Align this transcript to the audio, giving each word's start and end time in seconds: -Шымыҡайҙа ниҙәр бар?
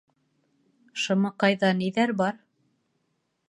-Шымыҡайҙа 1.03 1.71
ниҙәр 1.85 2.17
бар? 2.23 2.43